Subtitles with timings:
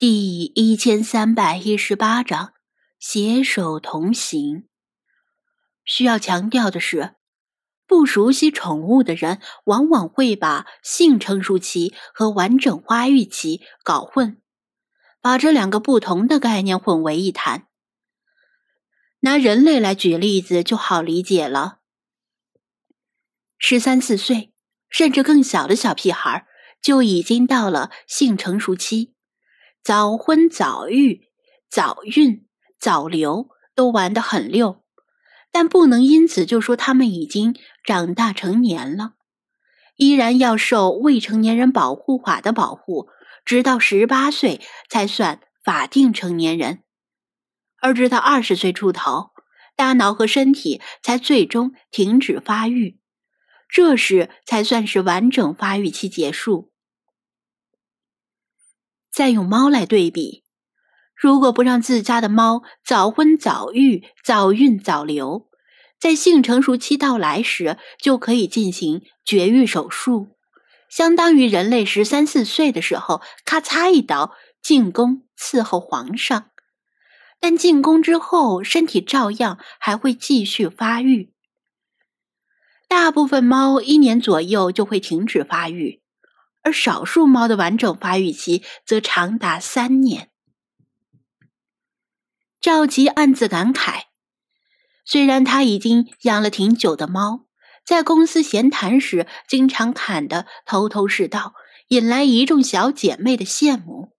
[0.00, 2.54] 第一千三百一十八章
[2.98, 4.66] 携手同行。
[5.84, 7.16] 需要强调的是，
[7.86, 14.40] 不熟悉宠物的人往往会把性成熟期和完整发育期搞混，
[15.20, 17.66] 把这两个不同的概念混为一谈。
[19.18, 21.80] 拿人类来举例子就好理解了：
[23.58, 24.54] 十三四岁
[24.88, 26.46] 甚至更小的小屁孩
[26.80, 29.12] 就已经到了性成熟期。
[29.82, 31.28] 早婚早育、
[31.70, 32.46] 早孕
[32.78, 34.84] 早流都玩得很溜，
[35.50, 39.14] 但不能因此就说他们已经长大成年了，
[39.96, 43.08] 依然要受未成年人保护法的保护，
[43.44, 46.82] 直到十八岁才算法定成年人，
[47.80, 49.30] 而直到二十岁出头，
[49.76, 53.00] 大脑和身体才最终停止发育，
[53.68, 56.69] 这时才算是完整发育期结束。
[59.20, 60.44] 再用猫来对比，
[61.14, 65.46] 如果不让自家的猫早婚早育、早孕早流，
[65.98, 70.38] 在性成熟期到来时就可以进行绝育手术，
[70.88, 74.32] 相当于人类十三四岁的时候咔嚓一刀
[74.62, 76.48] 进宫伺候皇上。
[77.38, 81.34] 但进宫之后，身体照样还会继续发育。
[82.88, 86.00] 大部分猫一年左右就会停止发育。
[86.62, 90.30] 而少数猫的完整发育期则长达三年。
[92.60, 94.02] 赵吉暗自感慨，
[95.04, 97.46] 虽然他已经养了挺久的猫，
[97.86, 101.54] 在公司闲谈时经常侃得头头是道，
[101.88, 104.12] 引来一众小姐妹的羡慕，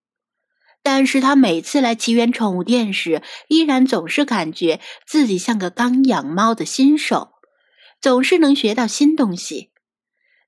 [0.82, 7.34] 但是他每次来奇缘宠物店时，依然总是感觉自己像个刚养猫的新手，
[8.02, 9.72] 总是能学到新东西。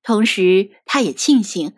[0.01, 1.75] 同时，他也庆幸。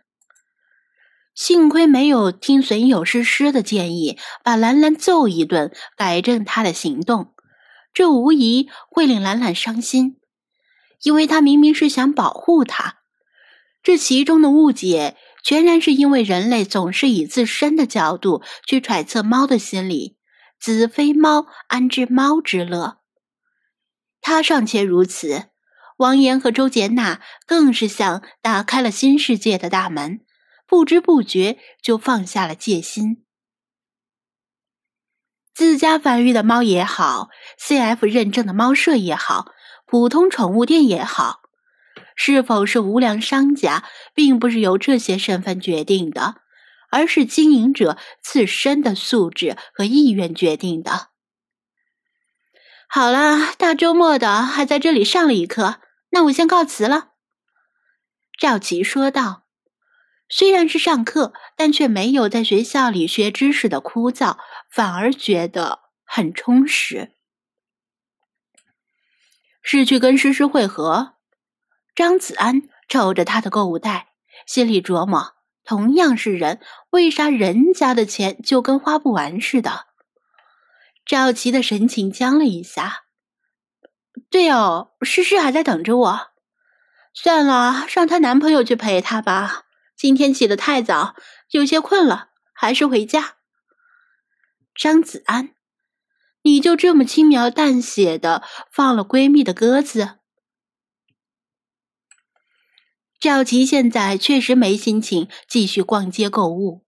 [1.36, 7.34] 幸亏没有听损友诗诗的建议，把兰兰揍一顿，改正他的行动。
[7.94, 10.18] 这无疑会令兰兰伤心，
[11.04, 13.00] 因为他明明是想保护她。
[13.84, 20.18] 这其中的误解，全然是因为人类总是以自身的角度去揣测猫的心理。
[20.60, 22.98] 子非猫，安知猫之乐？
[24.22, 25.50] 他尚且如此，
[25.98, 30.22] 王岩和周杰娜更是像打开了新世界的大门。
[30.68, 33.24] 不知不觉就放下了戒心。
[35.54, 39.54] 自家繁育的猫也好，CF 认证的猫舍也好，
[39.86, 41.44] 普通宠物店也好，
[42.16, 46.42] 是否是无良商家，并不是由这些身份决定的，
[46.90, 51.12] 而是经营者自身的素质和意愿决定的。
[52.90, 57.12] 好了，大周末的还在这里上了一课，那我先告辞了。”
[58.38, 59.45] 赵琪说道。
[60.38, 64.38] 虽然是上课，但却没有在学校里学知识的枯燥，
[64.70, 67.14] 反而觉得很充实。
[69.62, 71.14] 是去跟诗诗会合？
[71.96, 74.10] 张子安瞅着他的购物袋，
[74.46, 76.60] 心里琢磨：同样是人，
[76.90, 79.86] 为啥人家的钱就跟花不完似的？
[81.06, 83.06] 赵琪的神情僵了一下。
[84.30, 86.28] 对哦，诗诗还在等着我。
[87.14, 89.62] 算了，让她男朋友去陪她吧。
[89.98, 91.16] 今天起得太早，
[91.52, 93.38] 有些困了，还是回家。
[94.76, 95.56] 张子安，
[96.42, 100.20] 你就这么轻描淡写的放了闺蜜的鸽子？
[103.22, 106.86] 赵琪现在确实没心情继续逛街购物。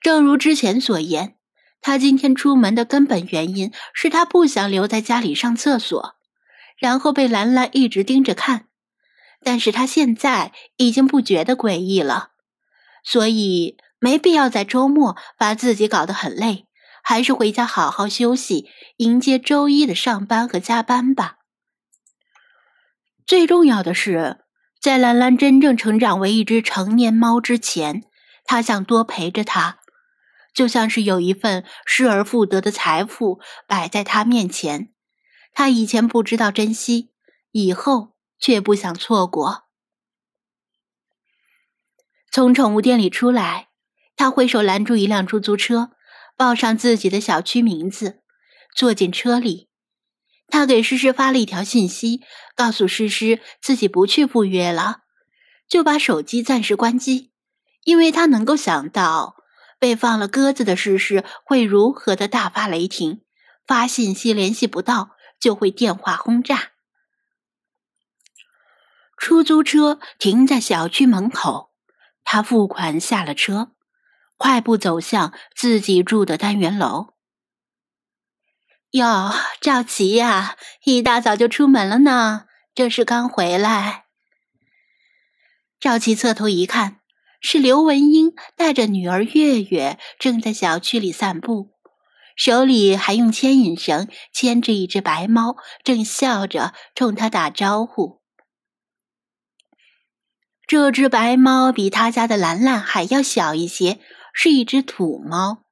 [0.00, 1.38] 正如之前所言，
[1.80, 6.16] 他今天出门的根本原因是他不想留在家里上厕所，
[6.76, 8.66] 然后被兰兰一直盯着看。
[9.44, 12.31] 但是他现在已经不觉得诡异了。
[13.04, 16.66] 所以没必要在周末把自己搞得很累，
[17.02, 21.36] 还是回家好好休息，迎接周一的上班和加班吧。
[23.26, 24.44] 最重要的是，
[24.80, 28.02] 在兰兰真正成长为一只成年猫之前，
[28.44, 29.78] 他想多陪着她，
[30.52, 34.92] 就像是有一份失而复得的财富摆在他面前，
[35.52, 37.10] 他以前不知道珍惜，
[37.52, 39.68] 以后却不想错过。
[42.32, 43.68] 从宠物店里出来，
[44.16, 45.90] 他挥手拦住一辆出租车，
[46.34, 48.22] 报上自己的小区名字，
[48.74, 49.68] 坐进车里。
[50.48, 52.22] 他给诗诗发了一条信息，
[52.56, 55.00] 告诉诗诗自己不去赴约了，
[55.68, 57.32] 就把手机暂时关机，
[57.84, 59.36] 因为他能够想到
[59.78, 63.20] 被放了鸽子的诗诗会如何的大发雷霆，
[63.66, 66.70] 发信息联系不到就会电话轰炸。
[69.18, 71.71] 出租车停在小区门口。
[72.24, 73.72] 他付款下了车，
[74.36, 77.14] 快步走向自己住的单元楼。
[78.92, 84.04] 哟，赵琪呀，一大早就出门了呢，这是刚回来。
[85.80, 87.00] 赵琪侧头一看，
[87.40, 91.72] 是刘文英带着女儿月月正在小区里散步，
[92.36, 98.21] 手里还用牵引绳牵着一只白猫，正笑着冲他打招呼。
[100.72, 104.00] 这只白猫比他家的兰兰还要小一些，
[104.32, 105.66] 是一只土猫。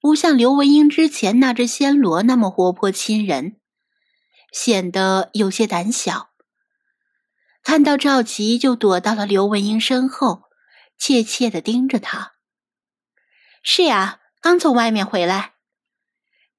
[0.00, 3.56] 不像刘文英之前那只暹罗那么活泼亲人，
[4.52, 6.30] 显得有些胆小。
[7.64, 10.44] 看到赵琪，就躲到了刘文英身后，
[10.96, 12.34] 怯怯的盯着他。
[13.64, 15.54] 是呀，刚从外面回来。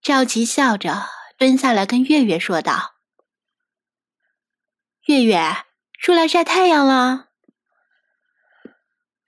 [0.02, 1.08] 赵琪笑着
[1.38, 2.96] 蹲下来，跟月月说道
[5.08, 5.40] ：“月月，
[6.02, 7.31] 出来晒太阳了。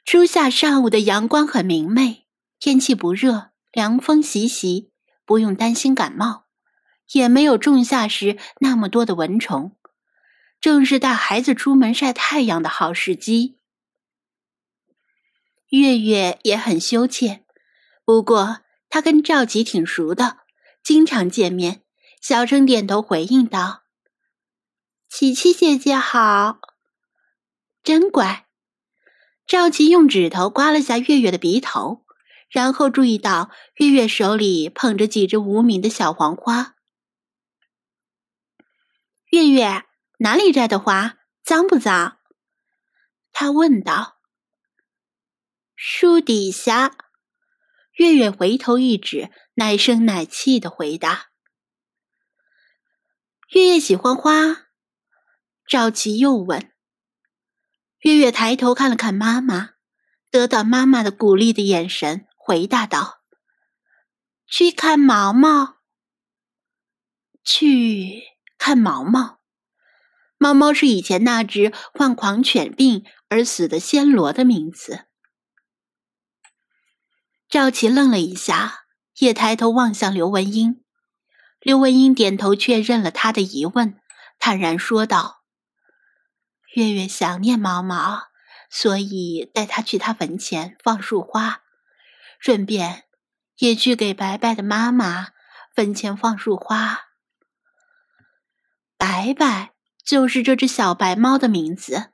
[0.06, 2.26] 初夏上午的阳光很明媚，
[2.60, 4.92] 天气不热。”凉风习习，
[5.26, 6.46] 不用担心感冒，
[7.14, 9.76] 也没有仲夏时那么多的蚊虫，
[10.62, 13.58] 正是带孩子出门晒太阳的好时机。
[15.70, 17.44] 月月也很羞怯，
[18.06, 18.60] 不过
[18.92, 20.42] 他跟赵吉挺熟的，
[20.84, 21.82] 经常见面，
[22.22, 23.86] 小声点头回应道
[25.10, 26.60] ：“琪琪姐姐好，
[27.82, 28.43] 真乖。”
[29.45, 32.04] 赵琪用指头刮了下月月的鼻头。
[32.50, 36.75] 然后注意到月月手里捧着几只无名的小黄花。
[39.31, 39.86] 月月
[40.19, 41.18] 哪里摘的花？
[41.44, 42.19] 脏不脏？
[43.31, 44.19] 他问道。
[45.75, 46.95] 树底下。
[47.94, 51.30] 月月回头一指，奶声奶气的回答。
[53.50, 54.68] 月月喜欢花？
[55.68, 56.73] 赵琪又问。
[58.04, 59.70] 月月抬头看了看妈妈，
[60.30, 62.26] 得到妈妈的鼓励的眼神。
[62.36, 63.22] 回答道
[64.46, 65.78] ：“去看毛毛，
[67.46, 68.24] 去
[68.58, 69.40] 看毛毛。
[70.38, 75.06] 毛毛是以前那只患狂犬病而死的暹罗的名字。”
[77.48, 78.84] 赵琪愣了一下，
[79.20, 80.84] 也抬头望向刘文英。
[81.62, 83.98] 刘文英点头确认了他的疑问，
[84.38, 85.43] 坦然说道
[86.74, 88.30] ：“月月想念毛毛，
[88.70, 91.62] 所以带他去他坟前放束花。”
[92.40, 93.04] 顺便，
[93.60, 95.28] 也去给白白的妈妈
[95.74, 97.06] 坟前放束花。
[98.98, 99.72] 白白
[100.04, 102.12] 就是这只小白猫的名字。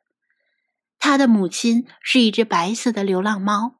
[0.99, 3.79] 它的母亲是一只白色的流浪猫，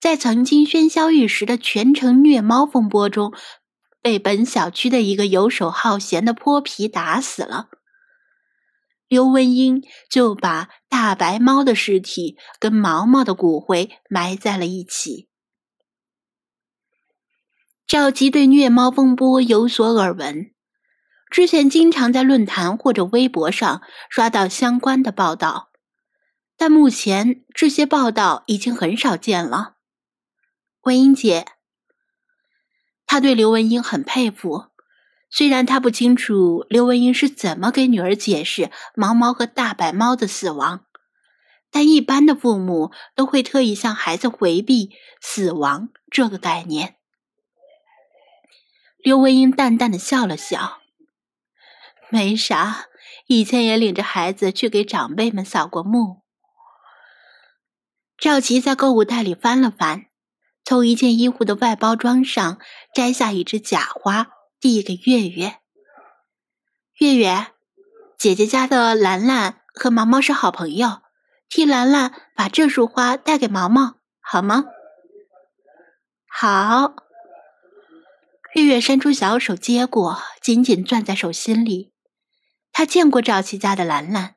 [0.00, 3.32] 在曾经喧嚣一时的全城虐猫风波中，
[4.00, 7.68] 被本小区的一个游手好闲的泼皮打死了。
[9.14, 15.28] 刘文英就把大白猫的尸体跟毛毛的骨灰埋在了一起。
[17.86, 20.52] 赵吉对虐猫风波有所耳闻，
[21.30, 25.70] 之前经常在论坛或者微博上刷到相关的报道，
[26.56, 29.76] 但目前这些报道已经很少见了。
[30.82, 31.46] 文英姐，
[33.06, 34.72] 他对刘文英很佩服，
[35.36, 40.84] 虽然他不清楚刘文英是怎么给女儿解释毛毛和大白猫的死亡，
[41.72, 46.94] 但一般的父母都会特意向孩子回避死亡这个概念。
[48.98, 50.78] 刘文英淡淡的笑了笑，
[52.10, 52.86] 没啥，
[53.26, 56.22] 以前也领着孩子去给长辈们扫过墓。
[58.16, 60.06] 赵琪在购物袋里翻了翻，
[60.64, 62.60] 从一件衣服的外包装上
[62.94, 64.28] 摘下一只假花，
[64.64, 65.58] 递给月月。
[66.98, 67.48] 月月，
[68.16, 71.02] 姐姐家的兰兰和毛毛是好朋友，
[71.50, 74.64] 替兰兰把这束花带给毛毛，好吗？
[76.26, 76.94] 好。
[78.54, 81.92] 月月伸出小手接过，紧紧攥在手心里。
[82.72, 84.36] 他见过赵琪家的兰兰，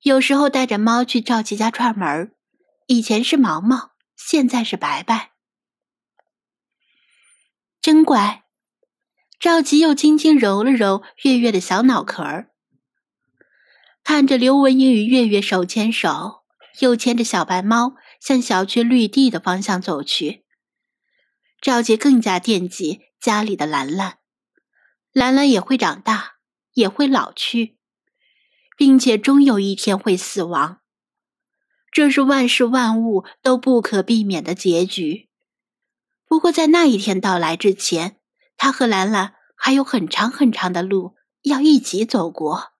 [0.00, 2.34] 有时候带着猫去赵琪家串门
[2.86, 5.32] 以前是毛毛，现在是白白，
[7.82, 8.41] 真乖。
[9.42, 12.52] 赵吉又轻轻揉了揉月月的小脑壳儿，
[14.04, 16.44] 看着刘文英与月月手牵手，
[16.78, 20.44] 又牵着小白猫向小区绿地的方向走去，
[21.60, 23.00] 赵杰更加惦记。
[23.20, 24.18] 家里的兰兰，
[25.12, 26.34] 兰兰也会长大，
[26.74, 27.78] 也会老去，
[28.76, 30.78] 并且终有一天会死亡。
[31.90, 35.28] 这是万事万物都不可避免的结局。
[36.26, 38.18] 不过，在那一天到来之前，
[38.62, 42.71] 他和兰兰还有很长很长的路要一起走过。